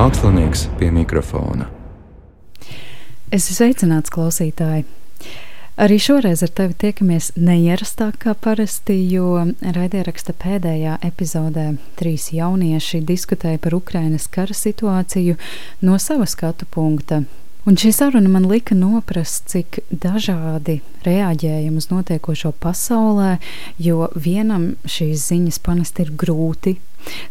[0.00, 1.66] Mākslinieks pie mikrofona.
[3.28, 4.86] Es esmu sveicināts klausītāji.
[5.76, 11.66] Arī šoreiz ar tevi tiekamies neierastāk kā parasti, jo raidieraksta pēdējā epizodē
[12.00, 15.36] trīs jaunieši diskutēja par Ukrainas kara situāciju
[15.84, 17.20] no sava skatu punkta.
[17.68, 23.34] Un šī saruna man lika noprast, cik dažādi reaģējam uz notiekošo pasaulē,
[23.76, 26.78] jo vienam šīs ziņas panest ir grūti,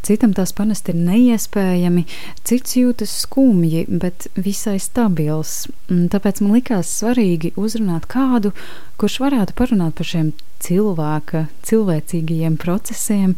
[0.06, 2.06] citam tās panest ir neiespējami,
[2.48, 5.68] cits jūtas skumji, bet visai stabils.
[5.90, 8.54] Tāpēc man likās svarīgi uzrunāt kādu,
[9.00, 13.36] kurš varētu parunāt par šiem cilvēka, cilvēcīgajiem procesiem.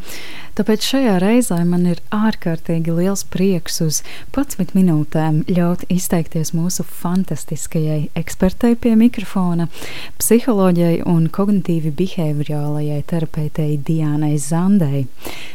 [0.58, 4.00] Tāpēc šajā reizē man ir ārkārtīgi liels prieks uz
[4.34, 9.68] 11 minūtēm ļaut izteikties mūsu fantastiskajai ekspertei pie mikrofona,
[10.20, 15.06] psiholoģijai un kognitīvi behaviorālajai terapeitei Diānai Zandei.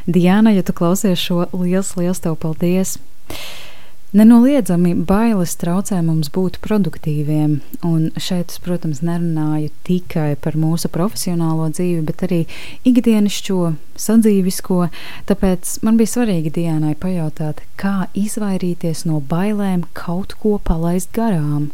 [0.08, 2.98] Diāna, ja tu klausies šo, liels, liels tev paldies!
[4.16, 11.68] Nenoliedzami bailes traucē mums būt produktīviem, un šeit es, protams, nerunāju tikai par mūsu profesionālo
[11.76, 12.40] dzīvi, bet arī
[12.88, 13.59] ikdienišķo,
[14.08, 14.80] sadzīvisko.
[15.28, 21.74] Tāpēc man bija svarīgi Dienai pajautāt, kā izvairīties no bailēm kaut ko palaist garām.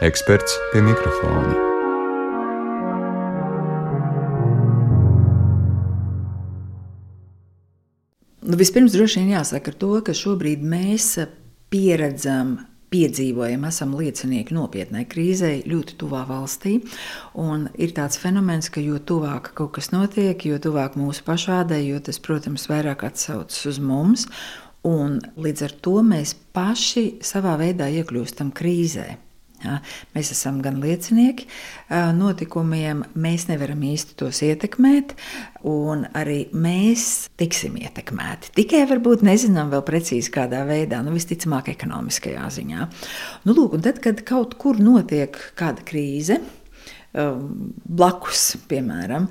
[0.00, 1.77] Eksperts pie mikrofona.
[8.48, 11.10] Nu, vispirms droši vien jāsaka to, ka šobrīd mēs
[11.68, 12.54] pieredzam
[12.88, 16.78] piedzīvojam, esam liecinieki nopietnai krīzei ļoti tuvā valstī.
[17.76, 22.16] Ir tāds fenomens, ka jo tuvāk kaut kas notiek, jo tuvāk mūsu pašvādai, jo tas,
[22.24, 24.24] protams, vairāk atsaucas uz mums.
[24.88, 29.10] Un līdz ar to mēs paši savā veidā iekļūstam krīzē.
[29.58, 29.80] Ja,
[30.14, 31.48] mēs esam gan liecinieki
[32.14, 35.16] notikumiem, mēs nevaram īsti tos ietekmēt,
[35.66, 38.52] un arī mēs tiksim ietekmēti.
[38.54, 42.86] Tikai varbūt nezinām vēl precīzi kādā veidā, nu visticamāk ekonomiskajā ziņā.
[43.48, 46.38] Nu, lūk, tad, kad kaut kur notiek kāda krīze,
[47.14, 49.28] blakus, piemēram,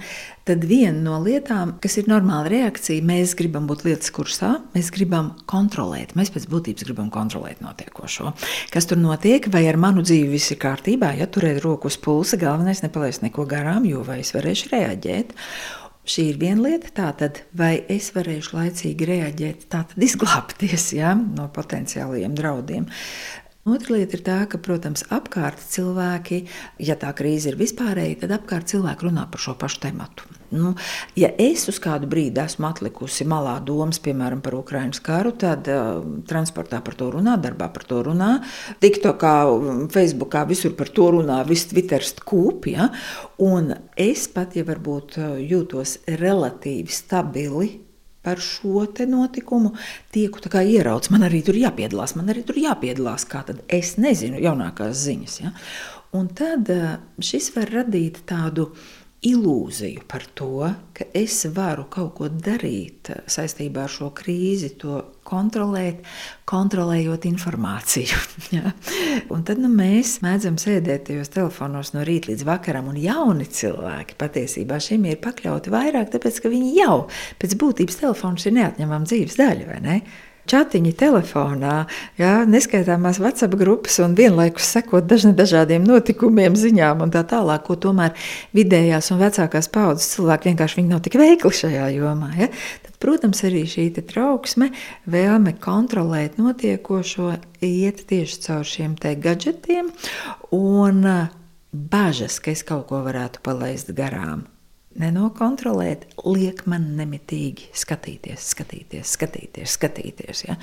[0.47, 5.33] tad viena no lietām, kas ir normāla reakcija, mēs gribam būt lietas kursā, mēs gribam
[5.49, 6.15] kontrolēt.
[6.17, 8.33] Mēs pēc būtības gribam kontrolēt notiekošo.
[8.73, 12.39] Kas tur notiek, vai ar manu dzīvi viss ir kārtībā, ja turēt roku uz pulsa,
[12.41, 15.37] galvenais nepalaist neko garām, jo vai es varēšu reaģēt.
[16.07, 22.37] Šī ir viena lieta, tātad, vai es varēšu laicīgi reaģēt, tātad izglābties ja, no potenciālajiem
[22.37, 22.87] draudiem.
[23.67, 26.45] Otra lieta ir tā, ka, protams, apkārt cilvēki,
[26.79, 30.27] ja tā krīze ir vispārēja, tad apkārt cilvēki runā par šo pašu tematu.
[30.55, 30.71] Nu,
[31.19, 35.99] ja es uz kādu brīdi esmu atlikusi malā domas, piemēram, par Ukraiņas karu, tad uh,
[36.29, 38.29] transportā par to runā, darbā par to runā,
[38.79, 39.33] TikTokā,
[39.91, 42.69] Facebookā visur par to runā, viss Twitter kūp.
[42.71, 42.87] Ja?
[43.43, 47.73] Un es pat, ja varbūt jūtos relatīvi stabili
[48.27, 49.71] par šo notikumu,
[50.11, 51.13] tieku ieraudzījis.
[51.15, 53.23] Man arī tur jāpiedalās, man arī tur jāpiedalās.
[53.31, 55.37] Kā tad es nezinu jaunākās ziņas.
[55.45, 55.53] Ja?
[56.17, 58.71] Un tad eh, šis var radīt tādu
[59.25, 66.03] ilūziju par to, ka es varu kaut ko darīt saistībā ar šo krīzi, to kontrolēt,
[66.47, 68.19] kontrolējot informāciju.
[68.55, 68.73] ja?
[69.33, 74.19] Un tad nu, mēs mēdzam sēdēt tajos telefonos no rīta līdz vakaram, un jauni cilvēki
[74.21, 77.01] patiesībā šim ir pakļauti vairāk, tāpēc ka viņi jau
[77.41, 79.99] pēc būtības telefons ir neatņemama dzīves daļa, vai ne?
[80.47, 81.75] Čatiņi telefonā,
[82.19, 88.15] jā, neskaitāmās WhatsApp grupas un vienlaikus sekot dažādiem notikumiem, ziņām un tā tālāk, ko tomēr
[88.57, 92.33] vidējās un vecākās paudzes cilvēki vienkārši nav tik veikli šajā jomā.
[92.39, 92.49] Ja?
[92.85, 94.71] Tad, protams, arī šī trauksme,
[95.05, 97.33] vēlme kontrolēt notiekošo,
[97.65, 99.91] iet tieši caur šiem gadgetiem
[100.55, 101.03] un
[101.71, 104.47] bažas, ka es kaut ko varētu palaist garām
[105.01, 110.43] nenokontrolēt, liek man nemitīgi skatīties, skatīties, skatīties, skatīties.
[110.47, 110.57] Ja?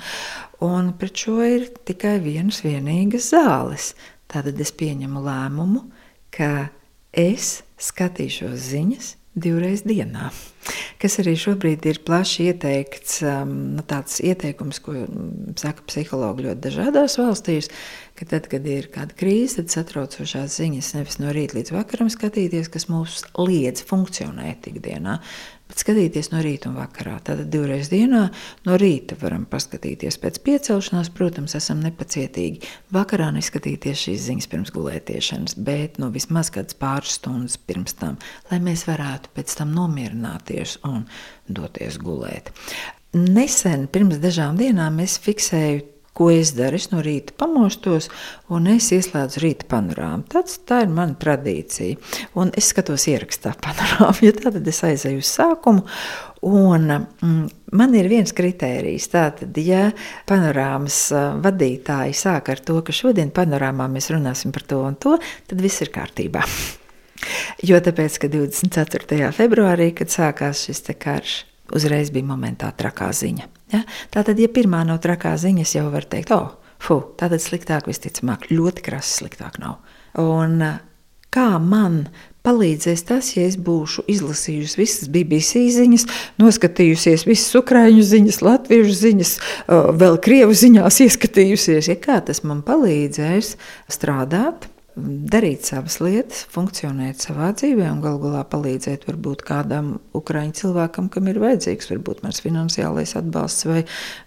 [0.65, 3.93] Un pret šo ir tikai vienas vienīgas zāles.
[4.31, 5.85] Tad es pieņemu lēmumu,
[6.33, 6.69] ka
[7.15, 10.29] es skatīšos ziņas divreiz dienā.
[10.99, 14.95] Kas arī šobrīd ir plaši ieteikts, um, nu, tāds ieteikums, ko
[15.59, 17.69] saka psihologi ļoti dažādās valstīs,
[18.15, 22.69] ka tad, kad ir kāda krīze, tad satraucošās ziņas nevis no rīta līdz vakaram skatīties,
[22.71, 25.17] kas mūs liedz funkcionēt ikdienā,
[25.67, 27.17] bet skatīties no rīta un vakarā.
[27.27, 28.21] Tātad divreiz dienā
[28.67, 32.63] no rīta varam paskatīties pēc piecelšanās, protams, esam nepacietīgi.
[32.95, 38.15] Vakarā neskatīties šīs ziņas pirms gulētiešanas, bet nu, vismaz kādas pāris stundas pirms tam,
[38.51, 41.03] lai mēs varētu pēc tam nomierināties un
[41.51, 42.53] doties gulēt.
[43.15, 46.77] Nesen, pirms dažām dienām, es fiksēju Ko es daru?
[46.79, 48.05] Es no rīta pamostos
[48.55, 50.23] un es ieslēdzu rīta panorāmu.
[50.31, 51.97] Tāds, tā ir mana tradīcija.
[52.39, 55.83] Un es skatos ierakstā panorāmu, jo ja tad es aizēju uz sākumu.
[56.47, 59.09] Un, mm, man ir viens kritērijs.
[59.11, 59.89] Tātad, ja
[60.29, 61.01] panorāmas
[61.43, 65.17] vadītāji sāk ar to, ka šodien panorāmā mēs runāsim par to un to,
[65.49, 66.45] tad viss ir kārtībā.
[67.65, 69.31] Jo tāpēc, ka 24.
[69.33, 71.37] februārī, kad sākās šis karš,
[71.73, 73.49] uzreiz bija momentā trakā ziņa.
[73.73, 73.81] Ja?
[74.13, 78.85] Tātad, ja pirmā no trakā ziņas jau var teikt, oh, fu, tātad sliktāk visticamāk, ļoti
[78.85, 79.79] krasi sliktāk nav.
[80.21, 80.61] Un
[81.33, 82.05] kā man
[82.45, 86.05] palīdzēs tas, ja es būšu izlasījusi visas BBC ziņas,
[86.41, 89.33] noskatījusies visas ukrāņu ziņas, latviešu ziņas,
[90.03, 91.89] vēl krievu ziņās ieskatījusies.
[91.89, 93.55] Ja kā tas man palīdzēs
[93.91, 101.09] strādāt, darīt savas lietas, funkcionēt savā dzīvē un galu galā palīdzēt varbūt kādam ukraiņu cilvēkam,
[101.11, 103.83] kam ir vajadzīgs, varbūt mans finansiālais atbalsts vai,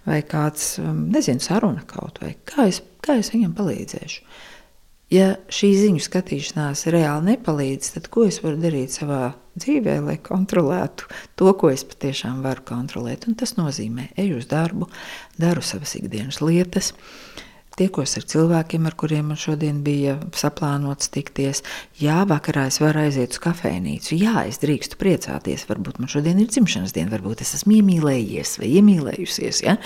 [0.09, 2.35] vai kāds, um, nezinu, saruna kaut vai.
[2.49, 4.23] Kā es, kā es viņam palīdzēšu?
[5.09, 11.09] Ja šī ziņu skatīšanās reāli nepalīdz, tad ko es varu darīt savā dzīvē, lai kontrolētu
[11.41, 13.25] to, ko es patiešām varu kontrolēt?
[13.25, 14.91] Un tas nozīmē, eju uz darbu,
[15.41, 17.48] daru savas ikdienas lietas, uh,
[17.79, 21.63] tiekos ar cilvēkiem, ar kuriem man šodien bija saplānots tikties.
[22.01, 24.17] Jā, vakarā es varu aiziet uz kafejnīcu.
[24.19, 25.67] Jā, es drīkstu priecāties.
[25.71, 29.63] Varbūt man šodien ir dzimšanas diena, varbūt es esmu iemīlējies vai iemīlējusies.
[29.67, 29.79] Ja?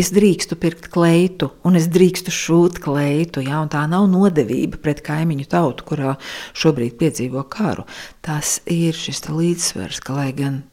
[0.00, 3.44] Es drīkstu pirkt kleitu, un es drīkstu šūt kleitu.
[3.46, 3.62] Ja?
[3.72, 6.16] Tā nav nodevība pret kaimiņu tautu, kurā
[6.56, 7.86] šobrīd piedzīvo karu.
[8.26, 10.64] Tas ir šis līdzsvars, ka lai gan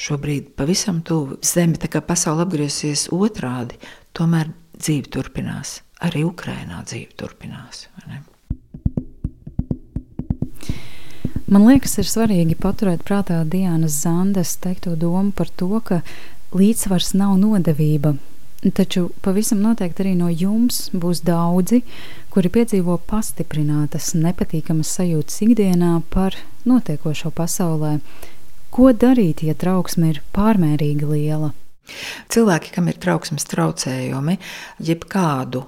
[0.00, 3.78] šobrīd pavisam tuvu zeme, tā kā pasaule apgriezīsies otrādi,
[4.16, 7.86] tomēr dzīve turpinās arī Ukrainā dzīve turpinās.
[11.50, 16.00] Man liekas, ir svarīgi paturēt prātā Dienas Zandes teikto domu par to, ka
[16.54, 18.14] līdzsvars nav nodevība.
[18.76, 21.80] Taču pavisam noteikti arī no jums būs daudzi,
[22.30, 26.36] kuri piedzīvo pastiprinātas, nepatīkamas sajūtas ikdienā par
[26.68, 27.96] notiekošo pasaulē.
[28.70, 31.54] Ko darīt, ja trauksme ir pārmērīgi liela?
[32.30, 34.38] Cilvēki, kam ir trauksmes traucējumi,
[34.90, 35.64] jebkādu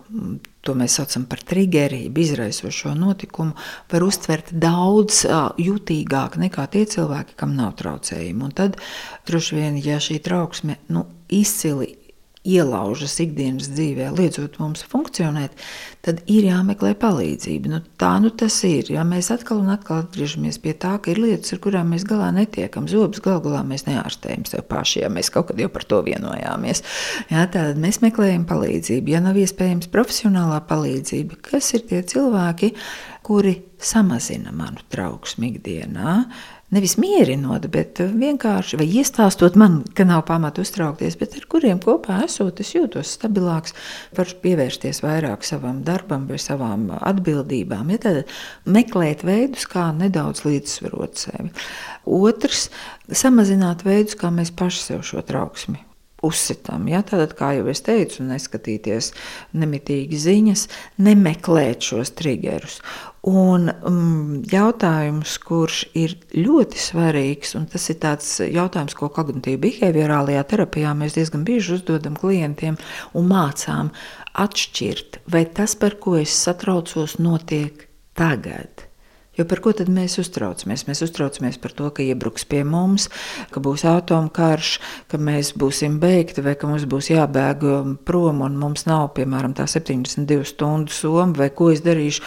[0.63, 3.57] to mēs saucam par triggerību, izraisošo notikumu,
[3.91, 5.25] var uztvert daudz
[5.59, 8.47] jutīgāk nekā tie cilvēki, kam nav traucējumi.
[8.47, 8.79] Un tad,
[9.27, 11.97] droši vien, ja šī trauksme nu, izcili
[12.43, 15.55] ielaužas ikdienas dzīvē, liedzot mums funkcionēt,
[16.03, 17.71] tad ir jāmeklē palīdzība.
[17.71, 18.91] Nu, tā nu tas ir.
[18.91, 22.33] Ja mēs atkal un atkal atgriežamies pie tā, ka ir lietas, ar kurām mēs galā
[22.35, 22.89] netiekam.
[22.91, 26.83] Zobus galu galā mēs neārstējam sev paši, ja mēs kaut kad jau par to vienojāmies.
[27.31, 29.15] Ja, tad mēs meklējam palīdzību.
[29.15, 32.75] Ja nav iespējams profesionālā palīdzība, kas ir tie cilvēki,
[33.23, 36.15] kuri samazina manu trauksmu ikdienā,
[36.73, 42.63] nevis mierinot, bet vienkārši iestāstot man, ka nav pamata uztraukties, bet ar kuriem kopā esot,
[42.65, 43.77] es jūtos stabilāks,
[44.17, 47.93] varu pievērsties vairāk savam darbam vai savām atbildībām.
[47.95, 48.35] Ja tad
[48.65, 51.53] meklēt veidus, kā nedaudz līdzsvarot sevi.
[52.07, 52.69] Otrs-
[53.23, 55.92] samazināt veidus, kā mēs paši sev šo trauksmi
[56.27, 56.87] uzsitam.
[56.91, 57.03] Ja?
[57.07, 59.13] Tātad, kā jau es teicu, neskatīties
[59.59, 60.67] nemitīgi ziņas,
[61.03, 62.81] nemeklēt šos triggerus.
[63.29, 70.43] Un um, jautājums, kurš ir ļoti svarīgs, un tas ir tāds jautājums, ko kognitīvā behaviorālajā
[70.51, 72.81] terapijā mēs diezgan bieži uzdodam klientiem
[73.15, 73.93] un mācām
[74.43, 77.87] atšķirt, vai tas, par ko es satraucos, notiek
[78.19, 78.92] tagad
[79.33, 80.83] Jo par ko tad mēs uztraucamies?
[80.85, 83.07] Mēs uztraucamies par to, ka iebruks pie mums,
[83.49, 84.73] ka būs atomkarš,
[85.09, 89.55] ka mēs būsim beigti, vai ka mums būs jābēg um, prom un mums nav, piemēram,
[89.57, 92.27] tā 72 stundu soma, vai ko es darīšu,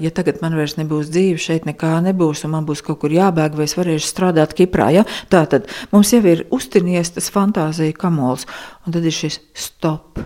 [0.00, 3.60] ja tagad man vairs nebūs dzīve, šeit nekā nebūs, un man būs kaut kur jābēg,
[3.60, 4.88] vai es varēšu strādāt Kiprā.
[4.96, 5.04] Ja?
[5.28, 8.48] Tā tad mums jau ir uztinies tas fantāzija kamols,
[8.88, 10.24] un tad ir šis stop.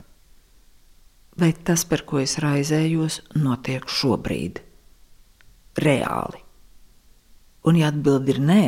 [1.40, 4.69] Vai tas, par ko es raizējos, notiek šobrīd?
[5.78, 6.42] Reāli?
[7.68, 8.64] Un, ja atbild ir nē,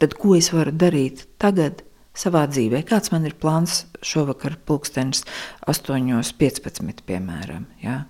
[0.00, 1.82] tad ko es varu darīt tagad
[2.14, 2.82] savā dzīvē?
[2.86, 5.24] Kāds man ir plāns šovakar, pulkstenis
[5.70, 7.02] 8.15.
[7.08, 7.66] piemēram?
[7.82, 8.04] Ja?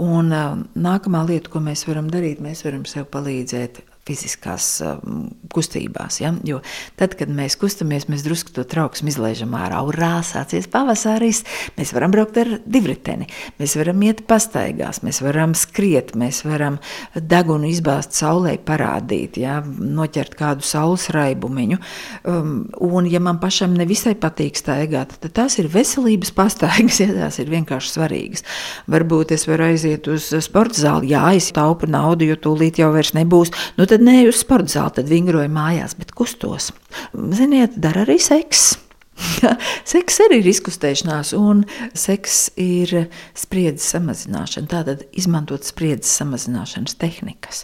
[0.00, 6.20] Un nākamā lieta, ko mēs varam darīt, mēs varam sev palīdzēt fiziskās um, kustībās.
[6.22, 6.32] Ja?
[6.46, 6.60] Jo
[6.98, 9.80] tad, kad mēs kustamies, mēs drusku to trauksmu izlaižam ārā.
[9.86, 11.42] Urā, sācies pavasaris,
[11.78, 13.28] mēs varam braukt ar divriteni,
[13.60, 16.78] mēs varam iet pastaigās, mēs varam skriet, mēs varam
[17.16, 19.58] degunu izbāzt saulē, parādīt, ja?
[19.66, 21.80] noķert kādu saules raibumiņu.
[22.26, 22.54] Um,
[22.86, 27.50] un, ja man pašam nevisai patīk staigāt, tad tās ir veselības pastaigas, ja tās ir
[27.52, 28.46] vienkārši svarīgas.
[28.92, 33.14] Varbūt es varu aiziet uz sporta zāli, jā, es taupu naudu, jo tūlīt jau vairs
[33.16, 33.52] nebūs.
[33.80, 36.72] Nu, tad nē, uz sporta zāli, tad vingroju mājās, bet kustos.
[37.14, 38.74] Ziniet, dara arī seks.
[39.92, 41.62] Seks arī ir izkustēšanās, un
[41.96, 44.68] seks ir spriedzes samazināšana.
[44.68, 47.62] Tātad izmantot spriedzes samazināšanas tehnikas.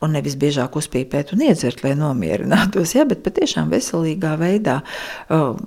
[0.00, 4.78] Un nevis biežāk uzpīpēt un iedzert, lai nomierinātos, ja, bet patiešām veselīgā veidā.
[5.28, 5.60] Uh,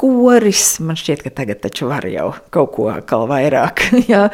[0.00, 0.78] koris.
[0.84, 4.24] Man šķiet, ka tagad taču var jau kaut ko atkal vairāk, jā,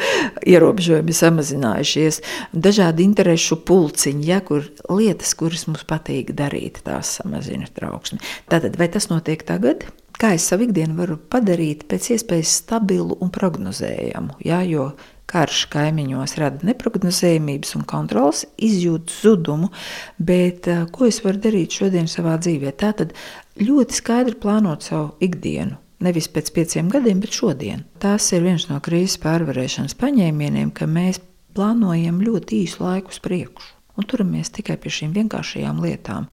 [0.47, 2.23] ierobežojumi samazinājušies.
[2.55, 8.23] Dažādi interešu pulciņi, ja, kur lietas, kuras mums patīk darīt, tās samazina trauksmi.
[8.51, 9.89] Tātad, vai tas notiek tagad?
[10.17, 14.87] Kā es savu ikdienu varu padarīt pēc iespējas stabilu un prognozējamu, jā, jo
[15.37, 19.69] karš kaimiņos rada neparedzējumības un kontrols, izjūt zudumu,
[20.17, 22.73] bet uh, ko es varu darīt šodien savā dzīvē?
[22.81, 23.13] Tātad
[23.61, 25.77] ļoti skaidri plānot savu ikdienu.
[26.05, 27.87] Nevis pēc pieciem gadiem, bet šodien.
[28.01, 31.23] Tas ir viens no krīzes pārvarēšanas paņēmieniem, ka mēs
[31.57, 36.29] plānojam ļoti īsu laiku uz priekšu un turamies tikai pie šīm vienkāršajām lietām.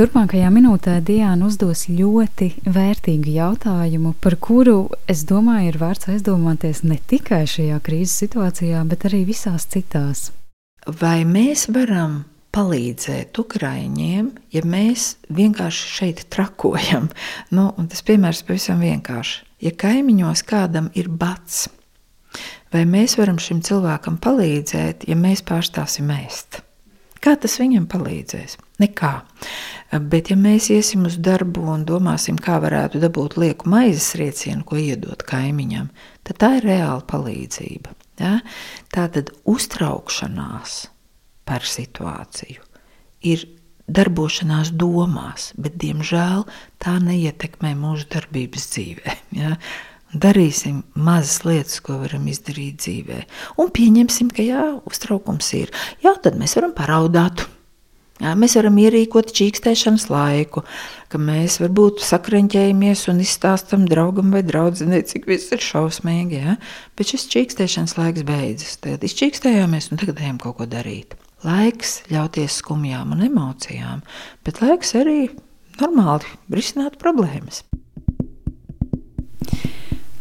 [0.00, 6.96] Turpmākajā minūtē Diana uzdos ļoti vērtīgu jautājumu, par kuru, es domāju, ir vērts aizdomāties ne
[7.10, 10.30] tikai šajā krīzes situācijā, bet arī visās citās.
[11.02, 12.14] Vai mēs varam
[12.56, 17.10] palīdzēt Ukraiņiem, ja mēs vienkārši šeit trakojam.
[17.52, 19.44] Nu, tas piemērs pavisam vienkārši.
[19.68, 21.66] Ja kaimiņos kādam ir bats,
[22.72, 26.62] vai mēs varam šim cilvēkam palīdzēt, ja mēs pārstāsim ēst?
[27.20, 28.56] Kā tas viņam palīdzēs?
[28.80, 29.12] Nekā.
[30.08, 34.78] Bet, ja mēs iesim uz darbu un domāsim, kā varētu dabūt lieku maizes riecienu, ko
[34.80, 35.90] iedot kaimiņam,
[36.24, 37.92] tad tā ir reāla palīdzība.
[38.22, 38.38] Ja?
[38.92, 40.80] Tā tad uztraukšanās
[41.48, 42.64] par situāciju.
[43.28, 43.44] Ir
[43.90, 46.46] darbošanās domās, bet diemžēl
[46.80, 49.16] tā neietekmē mūsu darbības dzīvē.
[49.40, 49.54] Ja?
[50.10, 53.20] Darīsim mazas lietas, ko varam izdarīt dzīvē,
[53.62, 55.70] un pieņemsim, ka jā, uztraukums ir.
[56.02, 57.44] Jā, tad mēs varam paraudāt.
[58.20, 60.64] Jā, mēs varam ierīkot čīkstēšanas laiku,
[61.08, 66.42] ka mēs varbūt sakreņķējamies un izstāstam draugam vai draudzenei, cik viss ir šausmīgi.
[66.42, 66.58] Ja?
[66.98, 68.76] Bet šis čīkstēšanas laiks beidzas.
[68.84, 71.16] Tad izčīkstējāmies un tagad ejam kaut ko darīt.
[71.46, 74.02] Laiks ļauties skumjām un emocijām,
[74.44, 75.30] bet laiks arī
[75.80, 77.62] normāli risināt problēmas.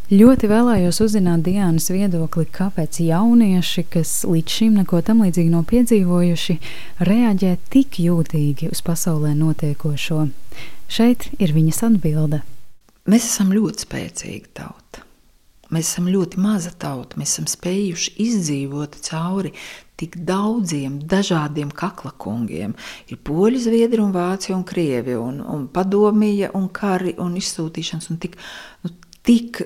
[0.10, 6.56] Ļoti vēlējos uzzināt Dienas viedokli, kāpēc jaunieši, kas līdz šim neko tam līdzīgi nav piedzīvojuši,
[7.06, 10.24] reaģē tik jūtīgi uz pasaulē notiekošo.
[10.90, 12.40] Šeit ir viņas atbilde.
[13.06, 15.04] Mēs esam ļoti spēcīga tauta.
[15.70, 17.20] Mēs esam ļoti maza tauta.
[17.22, 19.52] Mēs esam spējuši izdzīvot cauri
[20.02, 22.74] tik daudziem dažādiem kaklakungiem.
[23.14, 28.10] Ir poļi, zviedri, un vāci un krievi, un, un padomīja, un kari un izsūtīšanas.
[28.10, 28.40] Un tik,
[28.82, 28.94] nu,
[29.30, 29.60] tik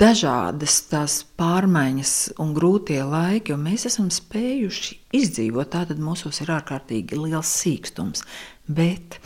[0.00, 5.68] dažādas tās pārmaiņas un grūtie laiki, un mēs esam spējuši izdzīvot.
[5.74, 8.24] Tātad mūsos ir ārkārtīgi liels sīkstums.
[8.64, 9.18] Bet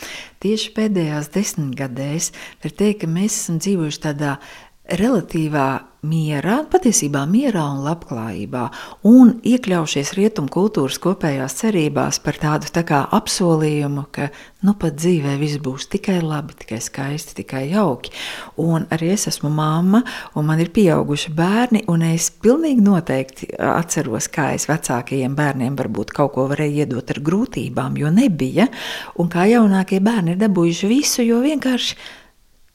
[0.42, 2.32] tieši pēdējās desmitgadēs
[2.64, 4.34] var teikt, ka mēs esam dzīvojuši tādā
[4.98, 5.68] relatīvā
[6.04, 8.64] mierā, patiesībā mierā un labklājībā,
[9.08, 14.28] un iekļaujušies rietumu kultūras kopējās cerībās par tādu tā kā apsolījumu, ka
[14.64, 18.12] nu pat dzīvē viss būs tikai labi, tikai skaisti, tikai jauki.
[18.60, 20.02] Un arī es esmu mamma,
[20.36, 26.14] un man ir pieauguši bērni, un es pilnīgi noteikti atceros, kā es vecākajiem bērniem varbūt
[26.16, 28.68] kaut ko varēju iedot ar grūtībām, jo nebija,
[29.20, 32.22] un kā jaunākie bērni ir dabūjuši visu, jo vienkārši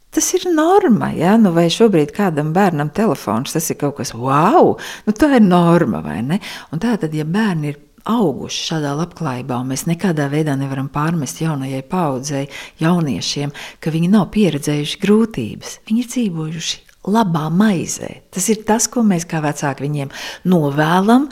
[0.09, 1.35] Tas ir norma, ja?
[1.37, 4.73] nu, vai šobrīd kādam bērnam telefons, tas ir kaut kas wow,
[5.05, 6.39] nu, tā ir norma, vai ne?
[6.73, 7.77] Un tā tad, ja bērni ir
[8.09, 12.47] auguši šādā labklājībā, un mēs nekādā veidā nevaram pārmest jaunajai paudzei,
[12.81, 18.09] jauniešiem, ka viņi nav pieredzējuši grūtības, viņi ir dzīvojuši labā maizē.
[18.33, 20.11] Tas ir tas, ko mēs kā vecāki viņiem
[20.49, 21.29] novēlam,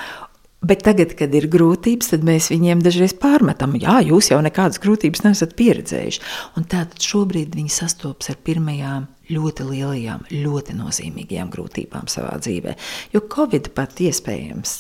[0.66, 5.22] Bet tagad, kad ir grūtības, tad mēs viņiem dažreiz pārmetam, jā, jūs jau nekādas grūtības
[5.28, 6.24] neesat pieredzējuši.
[6.58, 12.74] Un tātad šobrīd viņi sastopas ar pirmajām ļoti lielajām, ļoti nozīmīgajām grūtībām savā dzīvē.
[13.14, 14.74] Jo Covid pat iespējams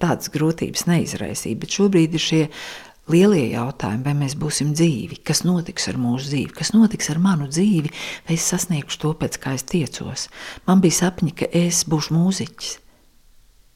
[0.00, 2.42] tādas grūtības neizraisīja, bet šobrīd ir šie
[3.12, 7.50] lielie jautājumi, vai mēs būsim dzīvi, kas notiks ar mūsu dzīvi, kas notiks ar manu
[7.50, 7.92] dzīvi,
[8.28, 10.30] vai es sasniegšu to, pēc kā es tiecos.
[10.68, 12.78] Man bija sapņi, ka es būšu mūziķis.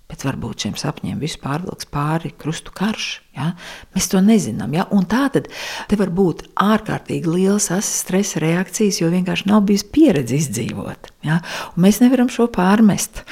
[0.06, 3.08] Bet varbūt šiem sapņiem viss pārvilks pāri krustu karš.
[3.34, 3.48] Ja?
[3.94, 4.76] Mēs to nezinām.
[4.76, 4.84] Ja?
[4.94, 5.50] Un tā tad
[5.98, 11.10] var būt ārkārtīgi liels stresa reakcijas, jo vienkārši nav bijis pieredze izdzīvot.
[11.26, 11.40] Ja?
[11.80, 13.22] Mēs nevaram šo pārmest.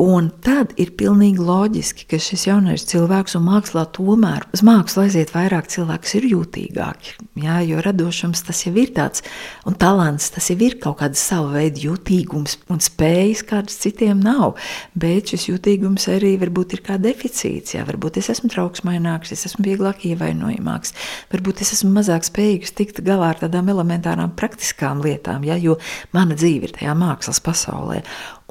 [0.00, 5.34] Un tad ir pilnīgi loģiski, ka šis jaunais cilvēks un mākslā tomēr uz mākslu aiziet
[5.34, 7.16] vairāk cilvēku, kas ir jūtīgāki.
[7.42, 7.60] Ja?
[7.66, 9.24] Jo radošums tas jau ir tāds,
[9.68, 14.56] un talants tas jau ir kaut kāda sava veida jūtīgums un spējas, kādas citiem nav.
[14.98, 17.76] Bet šis jūtīgums arī varbūt ir kā deficīts.
[17.76, 17.84] Ja?
[17.88, 20.96] Varbūt es esmu trauksmaināks, es esmu vieglāk ievainojamāks,
[21.34, 25.58] varbūt es esmu mazāk spējīgs tikt galā ar tādām elementārām praktiskām lietām, ja?
[25.60, 25.78] jo
[26.16, 28.02] mana dzīve ir tajā mākslas pasaulē.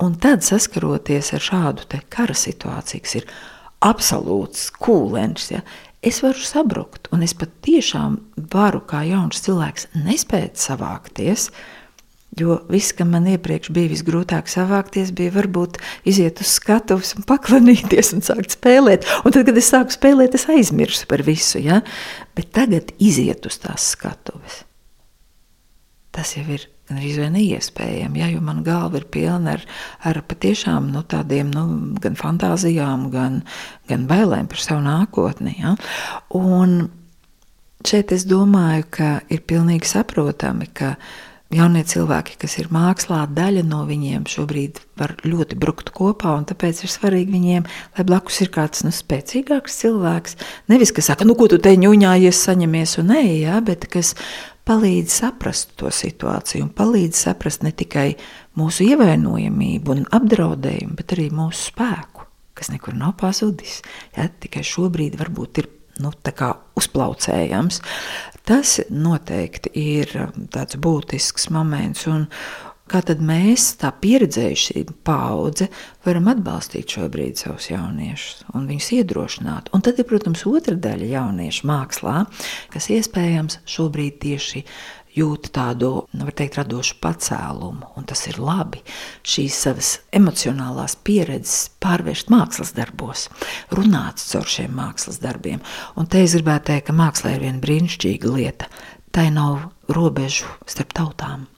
[0.02, 3.28] Un tad saskaroties ar šādu kara situāciju, kas ir
[3.82, 5.62] absolūts kūlens, ja,
[6.06, 7.10] es varu sabrukt.
[7.14, 8.18] Un es patiešām
[8.54, 11.50] varu, kā jauns cilvēks, nespēt savākties.
[12.40, 18.14] Jo viss, kam man iepriekš bija visgrūtāk savākties, bija varbūt iziet uz skatuves un paklanīties
[18.16, 19.08] un sākt spēlēt.
[19.26, 21.60] Un tad, kad es sāku spēlēt, es aizmirsu par visu.
[21.60, 21.82] Ja?
[22.38, 24.62] Bet tagad iziet uz tās skatuves.
[26.16, 29.66] Tas jau ir gandrīz vai neiespējami, ja, jo mana galva ir pilna ar,
[30.04, 31.66] ar patiešām nu, tādiem nu,
[32.04, 33.42] gan fantāzijām, gan,
[33.90, 35.56] gan bailēm par savu nākotni.
[35.62, 35.76] Ja.
[36.38, 36.90] Un
[37.88, 40.96] šeit es domāju, ka ir pilnīgi saprotami, ka
[41.52, 46.84] jaunie cilvēki, kas ir mākslā, daļa no viņiem šobrīd var ļoti brukt kopā, un tāpēc
[46.86, 47.68] ir svarīgi viņiem,
[47.98, 50.38] lai blakus ir kāds nu, spēcīgāks cilvēks.
[50.72, 54.14] Nevis, kas saka, nu, ko tu te ņūņājies, saņemies un nē, ja, bet kas
[54.68, 58.10] palīdz saprast to situāciju un palīdz saprast ne tikai
[58.60, 62.28] mūsu ievainojamību un apdraudējumu, bet arī mūsu spēku,
[62.58, 63.80] kas nekur nav pazudis.
[64.18, 65.70] Ja, tikai šobrīd varbūt ir
[66.02, 66.12] nu,
[66.82, 67.82] uzplaucējams.
[68.48, 70.12] Tas noteikti ir
[70.54, 72.08] tāds būtisks moments.
[72.10, 72.28] Un,
[72.92, 75.70] Kā tad mēs, tā pieredzējušā paudze,
[76.04, 79.70] varam atbalstīt šobrīd savus jauniešus un viņus iedrošināt?
[79.72, 82.26] Un tad ir, protams, otra daļa jauniešu mākslā,
[82.74, 84.64] kas iespējams šobrīd tieši
[85.16, 88.84] jūt tādu, nu, var teikt, radošu pacēlumu, un tas ir labi.
[89.24, 93.30] Šīs savas emocionālās pieredzes pārvērst mākslas darbos,
[93.72, 95.64] runāt caur šiem mākslas darbiem.
[95.96, 98.68] Un te es gribētu teikt, ka mākslā ir viena brīnišķīga lieta.
[99.16, 101.51] Tai nav robežu starp tautām.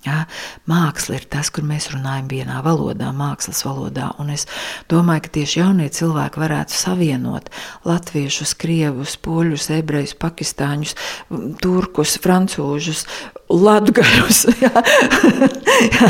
[0.00, 0.22] Ja,
[0.64, 4.06] māksla ir tas, kur mēs runājam vienā valodā, mākslas valodā.
[4.22, 4.46] Un es
[4.88, 7.50] domāju, ka tieši jaunie cilvēki varētu savienot
[7.84, 10.94] latviešus, krievus, poļus, ebrejus, pakistāņus,
[11.60, 13.04] turkus, francūžus,
[13.52, 14.40] latgaļus.
[14.60, 14.82] Ja,
[15.98, 16.08] ja,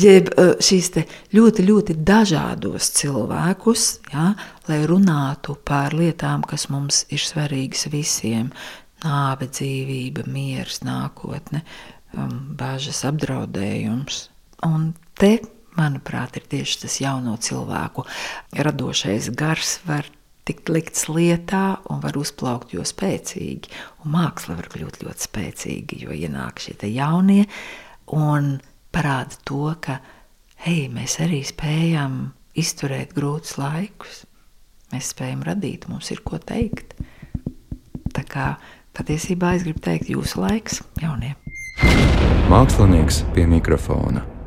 [0.00, 0.90] jeb e, šīs
[1.36, 4.30] ļoti, ļoti dažādos cilvēkus, ja,
[4.72, 8.48] lai runātu par lietām, kas mums ir svarīgas visiem-
[9.04, 11.60] nāve, dzīvība, miers, nākotne
[12.12, 14.28] bāžas apdraudējums.
[14.66, 15.38] Un te,
[15.78, 18.06] manuprāt, ir tieši tas jauno cilvēku
[18.56, 20.08] radošais gars, var
[20.48, 23.70] tikt likts lietā un var uzplaukt jo spēcīgi.
[24.02, 27.44] Un māksla var kļūt ļoti spēcīga, jo ienāk šie jaunie
[28.16, 28.56] un
[28.94, 29.98] parāda to, ka
[30.64, 34.24] hei, mēs arī spējam izturēt grūtus laikus.
[34.92, 36.96] Mēs spējam radīt, mums ir ko teikt.
[38.16, 38.54] Tā kā
[38.96, 41.34] patiesībā es gribu teikt, jūsu laiks, jaunie.
[42.48, 44.37] Mākslinieks pie mikrofona.